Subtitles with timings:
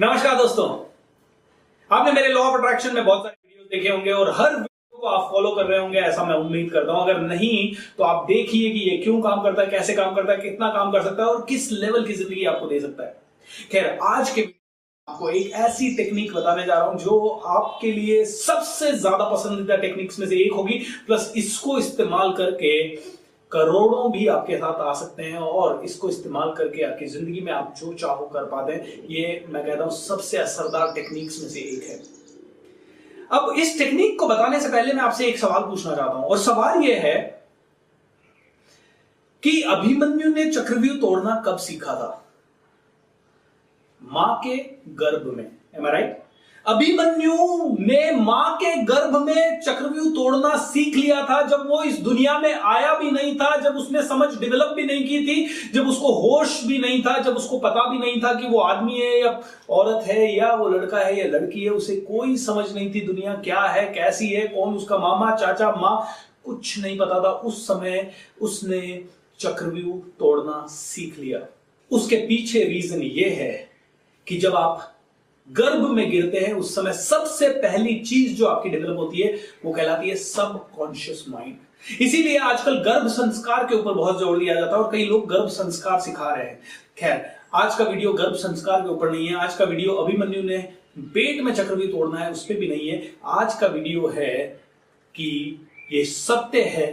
[0.00, 0.66] नमस्कार दोस्तों।
[1.90, 5.06] आपने मेरे लॉ ऑफ़ अट्रैक्शन में बहुत सारे वीडियो देखे होंगे और हर वीडियो को
[5.06, 8.70] आप फॉलो कर रहे होंगे, ऐसा मैं उम्मीद करता हूँ। अगर नहीं तो आप देखिए
[8.70, 11.28] कि ये क्यों काम करता है, कैसे काम करता है, कितना काम कर सकता है
[11.28, 13.14] और किस लेवल की ज़िंदगी आपको दे सकता है।
[13.72, 14.42] खैर, आज के
[15.08, 20.18] आपको एक ऐसी टेक्निक बताने जा रहा हूँ जो आपके लिए सबसे ज़्यादा पसंदीदा टेक्निक्स
[20.18, 22.76] में से एक होगी प्लस इसको इस्तेमाल करके
[23.52, 27.74] करोड़ों भी आपके साथ आ सकते हैं और इसको इस्तेमाल करके आपकी ज़िंदगी में आप
[27.78, 31.82] जो चाहो कर पाते हैं। ये मैं कहता हूँ सबसे असरदार टेक्निक्स में से एक
[31.84, 31.98] है।
[33.30, 36.38] अब इस टेक्निक को बताने से पहले मैं आपसे एक सवाल पूछना चाहता हूँ। और
[36.38, 37.18] सवाल यह है
[39.42, 42.16] कि अभिमन्यु ने चक्रव्यूह तोड़ना कब सीखा था?
[44.02, 44.56] माँ के
[44.96, 46.22] गर्भ में। एम आई राइट
[46.66, 47.34] अभिमन्यु
[47.80, 52.54] ने माँ के गर्भ में चक्रव्यूह तोड़ना सीख लिया था, जब वो इस दुनिया में
[52.54, 56.64] आया भी नहीं था, जब उसने समझ डेवलप भी नहीं की थी, जब उसको होश
[56.64, 60.06] भी नहीं था, जब उसको पता भी नहीं था कि वो आदमी है या औरत
[60.06, 63.60] है या वो लड़का है या लड़की है, उसे कोई समझ नहीं थी दुनिया क्या
[63.60, 66.06] है, कैसी है, कौन उसका मामा, चाचा, माँ,
[66.44, 69.04] कुछ नहीं पता था। उस समय उसने
[69.40, 71.40] चक्रव्यूह तोड़ना सीख लिया।
[71.90, 73.70] उसके पीछे रीजन ये है
[74.26, 74.92] कि जब आप
[75.50, 79.34] गर्भ में गिरते हैं, उस समय सबसे पहली चीज़ जो आपकी डेवलप होती है,
[79.64, 81.56] वो कहलाती है सब कॉन्शियस माइंड
[82.00, 85.48] इसीलिए आजकल गर्भ संस्कार के ऊपर बहुत ज़ोर दिया जाता है और कई लोग गर्भ
[85.48, 86.60] संस्कार सिखा रहे हैं।
[86.98, 90.58] खैर, आज का वीडियो गर्भ संस्कार के ऊपर नहीं है, आज का वीडियो अभिमन्यु ने
[90.98, 94.36] पेट में चक्रव्यूह तोड़ना है, उस पर भी नहीं है। आज का वीडियो है
[95.14, 95.60] कि
[95.92, 96.86] ये सत्य है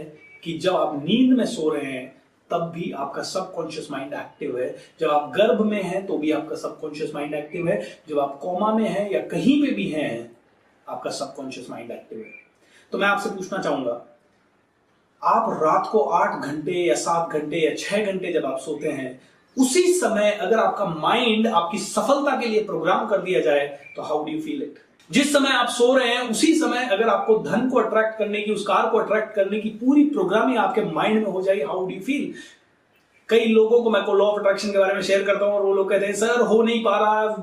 [0.44, 2.17] कि जब आप नींद में सो रहे हैं
[2.50, 6.56] तब भी आपका सबकॉन्शियस माइंड एक्टिव है। जब आप गर्भ में हैं तो भी आपका
[6.56, 10.30] सबकॉन्शियस माइंड एक्टिव है। जब आप कोमा में हैं या कहीं पे भी हैं,
[10.86, 12.32] आपका सबकॉन्शियस माइंड एक्टिव है।
[12.92, 14.00] तो मैं आपसे पूछना चाहूँगा,
[15.22, 19.20] आप रात को आठ घंटे या सात घंटे या छह घंटे जब आप सोते हैं,
[19.56, 24.24] उसी समय अगर आपका माइंड आपकी सफलता के लिए प्रोग्राम कर दिया जाए तो how
[24.24, 24.78] do you feel it
[25.10, 28.52] जिस समय आप सो रहे हैं उसी समय अगर आपको धन को अट्रैक्ट करने की
[28.52, 32.00] उस कार को अट्रैक्ट करने की पूरी प्रोग्रामिंग आपके माइंड में हो जाएगी हाउ डू
[32.06, 32.32] फील
[33.28, 35.62] कई लोगों को मैं को लॉ ऑफ़ अट्रैक्शन के बारे में शेयर करता हूँ और
[35.62, 37.34] वो लोग कहते हैं सर हो नहीं पा रहा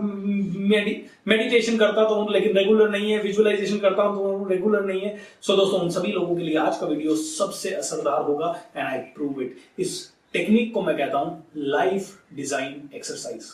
[1.27, 5.17] मेडिटेशन करता तो हूँ लेकिन रेगुलर नहीं है विजुअलाइजेशन करता हूँ तो रेगुलर नहीं है.
[5.41, 8.87] सो so, दोस्तों उन सभी लोगों के लिए आज का वीडियो सबसे असरदार होगा एंड
[8.87, 9.99] आई प्रूव इट इस
[10.33, 13.51] टेक्निक को मैं कहता हूँ लाइफ डिज़ाइन एक्सरसाइज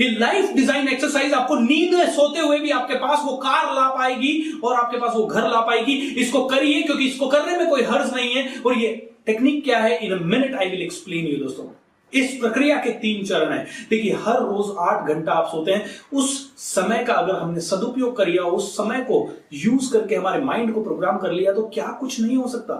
[0.00, 3.88] ये लाइफ डिज़ाइन एक्सरसाइज आपको नींद में सोते हुए भी आपके पास वो कार ला
[3.94, 7.82] पाएगी और आपके पास वो घर ला पाएगी। इसको करिए क्योंकि इसको करने में कोई
[7.82, 8.88] हर्ज नहीं है। और ये
[9.26, 9.98] टेक्निक क्या है?
[10.06, 11.64] In a minute I will explain you दोस्तों।
[12.12, 16.30] इस प्रक्रिया के तीन चरण हैं। देखिए, हर रोज आठ घंटा आप सोते हैं। उस
[16.58, 19.18] समय का अगर हमने सदुपयोग कर लिया, उस समय को
[19.54, 22.74] यूज़ करके हमारे माइंड को प्रोग्राम कर लिया तो क्या कुछ नहीं हो सकता?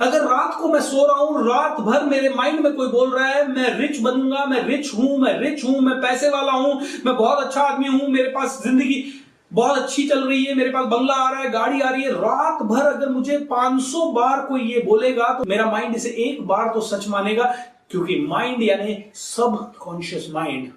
[0.00, 3.26] अगर रात को मैं सो रहा हूँ, रात भर मेरे माइंड में कोई बोल रहा
[3.26, 7.16] है, मैं रिच बनूँगा, मैं रिच हूँ, मैं रिच हूँ, मैं पैसे वाला हूँ, मैं
[7.16, 9.04] बहुत अच्छा आदमी हूँ, मेरे पास ज़िंदगी
[9.52, 12.10] बहुत अच्छी चल रही है, मेरे पास बंगला आ रहा है, गाड़ी आ रही है।
[12.12, 16.70] रात भर अगर मुझे 500 बार कोई ये बोलेगा तो मेरा माइंड इसे एक बार
[16.74, 17.52] तो सच मानेगा।
[17.90, 20.70] क्योंकि माइंड यानी सब कॉन्शियस माइंड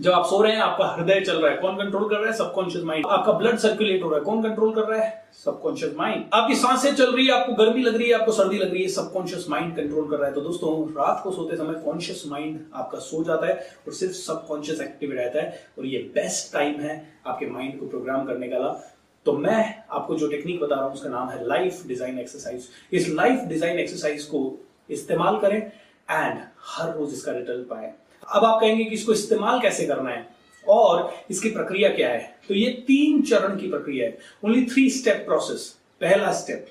[0.00, 2.36] जब आप सो रहे हैं, आपका हृदय चल रहा है। कौन कंट्रोल कर रहा है?
[2.36, 5.24] सबकॉन्शियस माइंड आपका ब्लड सर्कुलेट हो रहा है। कौन कंट्रोल कर रहा है?
[5.44, 8.70] सबकॉन्शियस माइंड आपकी साँसें चल रही है, आपको गर्मी लग रही है, आपको सर्दी लग
[8.72, 12.22] रही है सबकॉन्शियस माइंड कंट्रोल कर रहा है। तो दोस्तों, रात को सोते समय कॉन्शियस
[12.26, 13.54] माइंड आपका सो जाता है
[13.86, 18.26] और सिर्फ़ सबकॉन्शियस एक्टिव रहता है। और ये बेस्ट टाइम है आपके माइंड को प्रोग्राम
[18.26, 18.72] करने का
[19.26, 23.08] तो मैं आपको जो टेक्निक बता रहा हूँ, उसका नाम है लाइफ डिज़ाइन एक्सरसाइज इस
[23.10, 24.40] लाइफ डिज़ाइन एक्सरसाइज को
[24.90, 25.60] इस्तेमाल करें।
[26.08, 27.92] एंड हर रोज इसका रिज़ल्ट पाए।
[28.26, 30.26] अब आप कहेंगे कि इसको इस्तेमाल कैसे करना है
[30.66, 32.38] और इसकी प्रक्रिया क्या है?
[32.48, 35.66] तो ये तीन चरण की प्रक्रिया है। ओनली थ्री स्टेप प्रोसेस
[36.00, 36.66] पहला स्टेप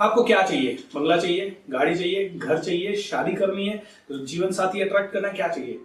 [0.00, 0.72] आपको क्या चाहिए?
[0.94, 3.76] बंगला चाहिए, गाड़ी चाहिए, घर चाहिए, शादी करनी है
[4.08, 5.78] तो जीवन साथी अट्रैक्ट करना क्या चाहिए?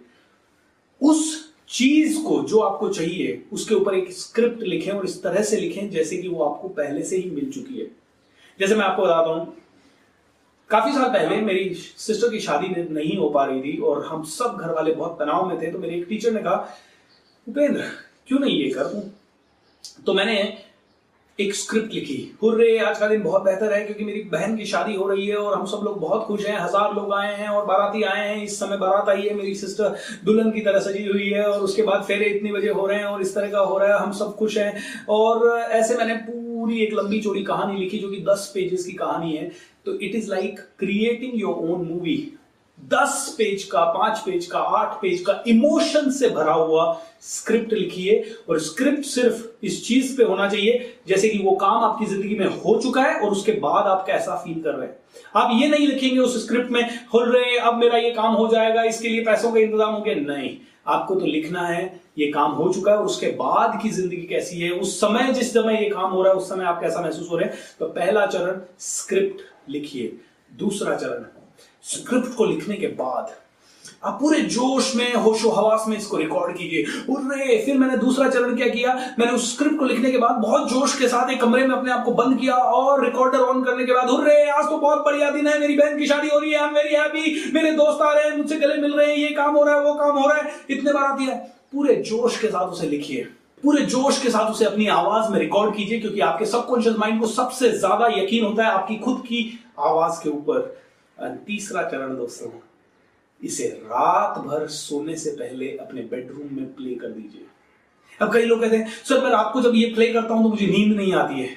[1.00, 5.56] उस चीज़ को जो आपको चाहिए, उसके ऊपर एक स्क्रिप्ट लिखें और इस तरह से
[5.56, 7.86] लिखें जैसे कि वो आपको पहले से ही मिल चुकी है।
[8.58, 9.54] जैसे मैं आपको बताता हूँ
[10.72, 11.68] काफ़ी साल पहले मेरी
[11.98, 15.48] सिस्टर की शादी नहीं हो पा रही थी और हम सब घर वाले बहुत तनाव
[15.48, 16.68] में थे तो मेरे एक टीचर ने कहा,
[17.46, 17.82] उपेंद्र,
[18.28, 18.84] क्यों नहीं ये कर
[20.06, 20.14] तो?
[20.14, 20.36] मैंने
[21.38, 24.94] एक स्क्रिप्ट लिखी, हुर्रे, आज का दिन बहुत बेहतर है क्योंकि मेरी बहन की शादी
[24.94, 27.64] हो रही है और हम सब लोग बहुत खुश हैं, हज़ार लोग आए हैं और
[27.66, 31.28] बाराती आए हैं, इस समय बारात आई है, मेरी सिस्टर दुल्हन की तरह सजी हुई
[31.30, 33.78] है और उसके बाद फेरे इतनी बजे हो रहे हैं और इस तरह का हो
[33.78, 37.98] रहा है, हम सब खुश हैं। और ऐसे मैंने पूरी एक लंबी चौड़ी कहानी लिखी,
[37.98, 39.50] जो कि दस पेजेस की कहानी है
[39.86, 42.16] तो it is like creating your own movie
[42.82, 46.84] दस पेज का, पाँच पेज का, आठ पेज का इमोशन से भरा हुआ
[47.22, 48.14] स्क्रिप्ट लिखिए।
[48.48, 52.46] और स्क्रिप्ट सिर्फ़ इस चीज़ पे होना चाहिए, जैसे कि वो काम आपकी ज़िंदगी में
[52.46, 54.96] हो चुका है और उसके बाद आप कैसा फील कर रहे हैं।
[55.36, 58.82] आप ये नहीं लिखेंगे उस स्क्रिप्ट में खुल रहे अब मेरा ये काम हो जाएगा,
[58.82, 60.56] इसके लिए पैसों का इंतज़ाम हो गया नहीं।
[60.86, 64.60] आपको तो लिखना है, ये काम हो चुका है और उसके बाद की ज़िंदगी कैसी
[64.60, 67.30] है, उस समय, जिस समय ये काम हो रहा है, उस समय आप कैसा महसूस
[67.30, 70.12] हो रहे हैं। तो पहला चरण स्क्रिप्ट लिखिए,
[70.52, 71.24] दूसरा चरण
[71.84, 73.34] स्क्रिप्ट को लिखने के बाद
[74.04, 78.56] आप पूरे जोश में, होशो हवास में इसको रिकॉर्ड कीजिए। उर्रे, फिर मैंने दूसरा चरण
[78.56, 78.94] क्या किया?
[79.18, 81.92] मैंने उस स्क्रिप्ट को लिखने के बाद बहुत जोश के साथ एक कमरे में अपने
[81.92, 85.30] आप को बंद किया और रिकॉर्डर ऑन करने के बाद, उर्रे, आज तो बहुत बढ़िया
[85.30, 88.24] दिन है, मेरी बहन की शादी हो रही है मेरी हैप्पी मेरे दोस्त आ रहे
[88.24, 90.38] हैं, मुझसे गले मिल रहे हैं, ये काम हो रहा है, वो काम हो रहा
[90.38, 91.38] है। इतने बार आती है
[91.72, 93.22] पूरे जोश के साथ उसे लिखिए।
[93.62, 97.26] पूरे जोश के साथ उसे अपनी आवाज़ में रिकॉर्ड कीजिए, क्योंकि आपके सबकॉन्शियस माइंड को
[97.28, 100.70] सबसे ज़्यादा यकीन होता है आपकी खुद की आवाज़ के ऊपर।
[101.22, 102.50] तीसरा चरण दोस्तों,
[103.40, 107.46] इसे रात भर सोने से पहले अपने बेडरूम में प्ले कर दीजिए।
[108.20, 110.48] अब कई लोग कहते हैं, सर, मैं रात को जब ये प्ले करता हूँ तो
[110.48, 111.48] मुझे नींद नहीं आती है।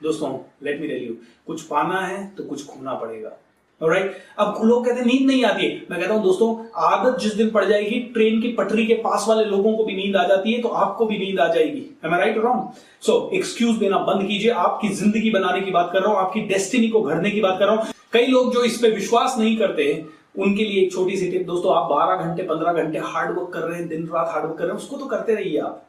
[0.00, 0.30] दोस्तों
[0.64, 1.14] लेट मी यू
[1.46, 3.36] कुछ पाना है तो कुछ खोना पड़ेगा।
[3.80, 6.48] राइट अब लोग कहते हैं, नींद नहीं आती है। मैं कहता हूँ, दोस्तों,
[6.82, 10.16] आदत जिस दिन पड़ जाएगी ट्रेन की पटरी के पास वाले लोगों को भी नींद
[10.16, 12.68] आ जाती है तो आपको भी नींद आ जाएगी। Am I right wrong
[13.02, 16.88] so excuse देना बंद कीजिए। आपकी ज़िंदगी बनाने की बात कर रहा हूँ, आपकी डेस्टिनी
[16.88, 19.92] को घड़ने की बात कर रहा हूँ। कई लोग जो इस पे विश्वास नहीं करते
[19.92, 20.08] हैं,
[20.38, 23.60] उनके लिए एक छोटी सी टिप, दोस्तों, आप 12 घंटे 15 घंटे हार्ड वर्क कर
[23.60, 25.86] रहे हैं, दिन रात हार्ड वर्क कर रहे हैं, उसको तो करते रहिए आप।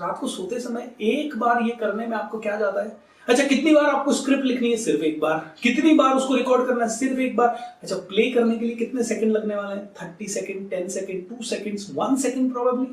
[0.00, 2.96] रात को सोते समय एक बार ये करने में आपको क्या जाता है?
[3.28, 4.76] अच्छा कितनी बार आपको स्क्रिप्ट लिखनी है?
[4.76, 6.90] सिर्फ़ एक बार। कितनी बार उसको रिकॉर्ड करना है?
[6.90, 7.48] सिर्फ़ एक बार।
[7.82, 9.86] अच्छा प्ले करने के लिए कितने सेकंड लगने वाले हैं?
[10.02, 12.86] Thirty second ten second two second one second probably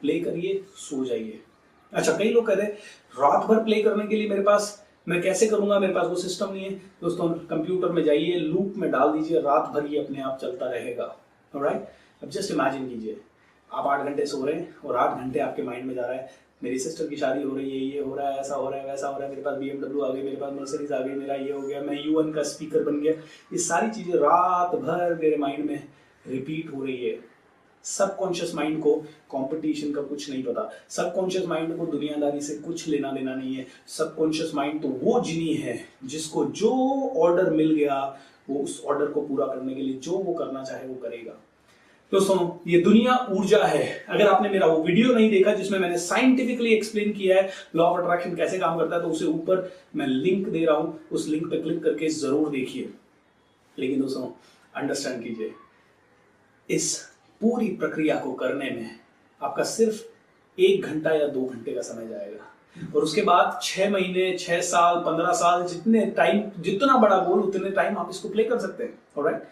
[0.00, 1.40] play करिए, सो जाइए।
[1.92, 2.72] अच्छा कई लोग कहते हैं,
[3.20, 5.78] रात भर प्ले करने के लिए मेरे पास मैं कैसे करूँगा?
[5.78, 6.70] मेरे पास वो सिस्टम नहीं है।
[7.00, 11.04] दोस्तों कंप्यूटर में जाइए लूप में डाल दीजिए, रात भर ये अपने आप चलता रहेगा।
[11.54, 11.88] राइट
[12.22, 13.20] अब जस्ट इमेजिन कीजिए।
[13.70, 16.30] आप आठ घंटे सो रहे हैं और आठ घंटे आपके माइंड में जा रहा है।
[16.62, 18.86] मेरी सिस्टर की शादी हो रही है, ये हो रहा है, ऐसा हो रहा है,
[18.86, 21.34] वैसा हो रहा है, मेरे पास बी आ गई, मेरे पास मर्सरीज आ गई, मेरा
[21.34, 23.12] ये हो गया, मैं यूएन का स्पीकर बन गया।
[23.52, 25.82] ये सारी चीज़ें रात भर मेरे माइंड में
[26.28, 27.31] रिपीट हो रही है।
[27.84, 28.94] सबकॉन्शियस माइंड को
[29.32, 33.66] कंपटीशन का कुछ नहीं पता। सबकॉन्शियस माइंड को दुनियादारी से कुछ लेना देना नहीं है।
[33.88, 36.70] सबकॉन्शियस माइंड तो वो जिनी है जिसको जो
[37.18, 38.02] ऑर्डर मिल गया,
[38.50, 41.32] वो उस ऑर्डर को पूरा करने के लिए जो वो करना चाहे वो करेगा।
[42.12, 42.36] दोस्तों,
[42.66, 47.12] ये दुनिया ऊर्जा है। अगर आपने मेरा वो वीडियो नहीं देखा जिसमें मैंने साइंटिफिकली एक्सप्लेन
[47.12, 50.64] किया है लॉ ऑफ़ अट्रैक्शन कैसे काम करता है तो उसे ऊपर मैं लिंक दे
[50.64, 52.92] रहा हूँ। उस लिंक पर क्लिक करके ज़रूर देखिए।
[53.76, 54.26] लेकिन दोस्तों
[54.74, 55.52] अंडरस्टैंड कीजिए।
[56.68, 57.11] इस
[57.42, 58.90] पूरी प्रक्रिया को करने में
[59.40, 60.02] आपका सिर्फ़
[60.58, 62.48] एक घंटा या दो घंटे का समय जाएगा।
[62.96, 67.70] और उसके बाद छह महीने, छह साल, पंद्रह साल, जितने टाइम जितना बड़ा गोल उतने
[67.70, 69.42] टाइम आप इसको प्ले कर सकते हैं राइट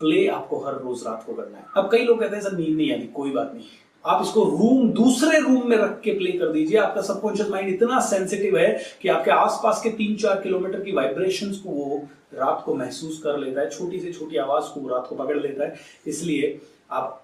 [0.00, 2.76] प्ले आपको हर रोज रात को करना है। अब कई लोग कहते हैं, सर, नींद
[2.76, 3.64] नहीं आती, कोई बात नहीं।
[4.04, 8.00] आप इसको रूम दूसरे रूम में रख के प्ले कर दीजिए। आपका सबकॉन्शियस माइंड इतना
[8.00, 8.68] सेंसिटिव है
[9.02, 12.02] कि आपके आसपास के तीन चार किलोमीटर की वाइब्रेशंस को वो
[12.34, 15.64] रात को महसूस कर लेता है, छोटी से छोटी आवाज़ को रात को पकड़ लेता
[15.64, 15.74] है।
[16.06, 17.18] इसलिए आप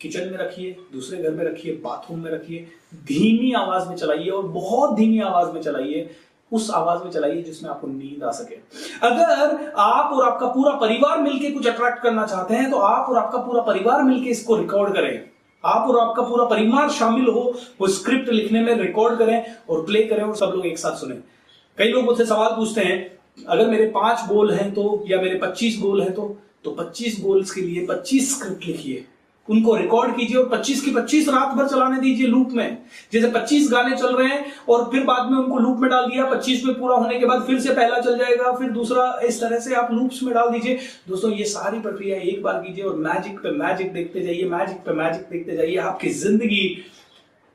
[0.00, 2.66] किचन में रखिए, दूसरे घर में रखिए, बाथरूम में रखिए,
[3.06, 6.10] धीमी आवाज़ में चलाइए और बहुत धीमी आवाज़ में चलाइए,
[6.52, 8.54] उस आवाज़ में चलाइए जिसमें आपको नींद आ सके।
[9.02, 13.18] अगर आप और आपका पूरा परिवार मिलकर कुछ अट्रैक्ट करना चाहते हैं तो आप और
[13.18, 15.28] आपका पूरा परिवार मिलकर इसको रिकॉर्ड करें।
[15.64, 20.02] आप और आपका पूरा परिवार शामिल हो, वो स्क्रिप्ट लिखने में रिकॉर्ड करें और प्ले
[20.04, 21.14] करें और सब लोग एक साथ सुने।
[21.78, 25.78] कई लोग मुझसे सवाल पूछते हैं अगर मेरे पाँच गोल हैं तो या मेरे पच्चीस
[25.80, 29.04] गोल हैं तो तो पच्चीस गोल्स के लिए, पच्चीस स्क्रिप्ट लिखिए।
[29.48, 32.76] उनको रिकॉर्ड कीजिए और 25 की 25 रात भर चलाने दीजिए लूप में।
[33.12, 36.26] जैसे 25 गाने चल रहे हैं और फिर बाद में उनको लूप में डाल दिया
[36.26, 39.58] 25 में पूरा होने के बाद फिर से पहला चल जाएगा, फिर दूसरा इस तरह
[39.58, 40.78] से आप लूप्स में डाल दीजिए।
[41.08, 44.92] दोस्तों, ये सारी प्रक्रिया एक बार कीजिए और मैजिक पे मैजिक देखते जाइए मैजिक पे
[44.94, 46.66] मैजिक देखते जाइए। आपकी ज़िंदगी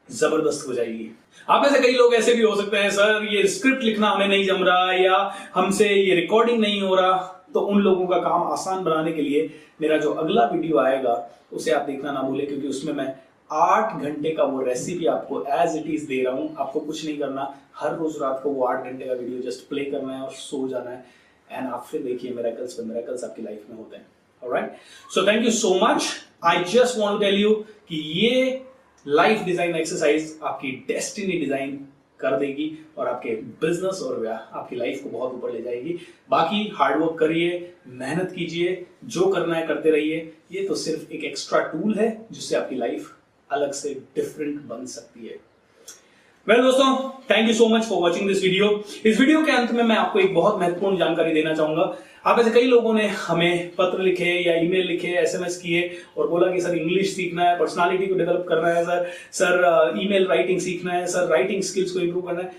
[0.10, 1.10] ज़बरदस्त हो जाएगी।
[1.48, 4.28] आप में से कई लोग ऐसे भी हो सकते हैं, सर, ये स्क्रिप्ट लिखना हमें
[4.28, 5.16] नहीं जम रहा या
[5.56, 7.14] हमसे ये रिकॉर्डिंग नहीं हो रहा।
[7.54, 9.50] तो उन लोगों का काम आसान बनाने के लिए
[9.82, 11.14] मेरा जो अगला वीडियो आएगा,
[11.54, 13.14] उसे आप देखना ना भूले, क्योंकि उसमें मैं
[13.50, 17.18] आठ घंटे का वो रेसिपी आपको एज इट इज़ दे रहा हूँ। आपको कुछ नहीं
[17.20, 20.32] करना। हर रोज रात को वो आठ घंटे का वीडियो जस्ट प्ले करना है और
[20.34, 21.06] सो जाना है।
[21.52, 24.06] एंड आप फिर देखिए मेरेकल्स पे मेरेकल्स आपकी लाइफ में होते हैं।
[24.42, 24.76] Alright
[25.14, 26.08] so thank you so much
[26.46, 27.54] I just want to tell you
[27.90, 28.62] कि ये
[29.06, 31.78] लाइफ डिज़ाइन एक्सरसाइज आपकी डेस्टिनी डिज़ाइन
[32.20, 33.30] कर देगी और आपके
[33.62, 35.98] बिज़नेस और आपकी लाइफ को बहुत ऊपर ले जाएगी।
[36.30, 41.60] बाकी हार्डवर्क करिए मेहनत कीजिए जो करना है करते रहिए। ये तो सिर्फ़ एक एक्स्ट्रा
[41.64, 43.12] टूल है जिससे आपकी लाइफ
[43.50, 45.40] अलग से डिफरेंट बन सकती है।
[46.48, 48.68] वेल well, दोस्तों thank you so much for watching this video
[49.06, 52.52] इस वीडियो के अंत में मैं आपको एक बहुत महत्वपूर्ण जानकारी देना चाहूँगा। आप ऐसे
[52.52, 56.76] कई लोगों ने हमें पत्र लिखे या ईमेल लिखे एसएमएस किए और बोला कि, सर
[56.76, 61.28] इंग्लिश सीखना है पर्सनालिटी को डेवलप करना है, सर सर ईमेल राइटिंग सीखना है, सर
[61.28, 62.52] राइटिंग स्किल्स को इंप्रूव करना है।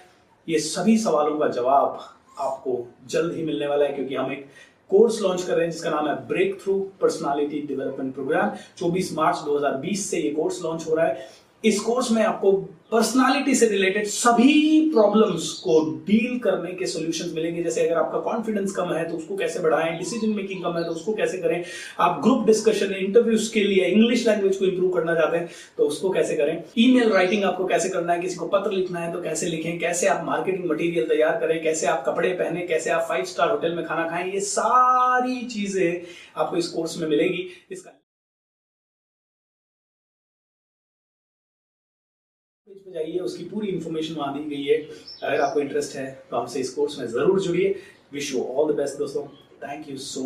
[0.49, 1.99] ये सभी सवालों का जवाब
[2.39, 4.47] आपको जल्द ही मिलने वाला है, क्योंकि हम एक
[4.91, 6.15] कोर्स लॉन्च कर रहे हैं, जिसका नाम है
[6.63, 11.29] breakthrough personality development program 24 March 2020 से ये कोर्स लॉन्च हो रहा है।
[11.67, 12.53] इस कोर्स में आपको
[12.93, 18.73] पर्सनालिटी से रिलेटेड सभी प्रॉब्लम्स को डील करने के सॉल्यूशंस मिलेंगे। जैसे अगर आपका कॉन्फिडेंस
[18.73, 21.65] कम है तो उसको कैसे बढ़ाएँ डिसीज़न मेकिंग कम है तो उसको कैसे करें?
[22.01, 26.11] आप ग्रुप डिस्कशन इंटरव्यू स्किल या इंग्लिश लैंग्वेज को इंप्रूव करना चाहते हैं तो उसको
[26.11, 26.63] कैसे करें?
[26.79, 28.21] ईमेल राइटिंग आपको कैसे करना है?
[28.21, 29.79] किसी को पत्र लिखना है तो कैसे लिखें?
[29.79, 31.63] कैसे आप मार्केटिंग मटीरियल तैयार करें?
[31.63, 32.67] कैसे आप कपड़े पहने?
[32.67, 34.33] कैसे आप फाइव स्टार होटल में खाना खाएँ?
[34.33, 36.03] ये सारी चीज़ें
[36.37, 37.99] आपको इस कोर्स में मिलेगी। इसका
[42.97, 44.77] जाइए, उसकी पूरी इन्फॉर्मेशन वहाँ दी गई है।
[45.23, 47.75] अगर आपको इंटरेस्ट है तो हमसे इस कोर्स में ज़रूर जुड़िए।
[48.13, 49.27] Wish you all the best दोस्तों।
[49.63, 50.15] Thank you so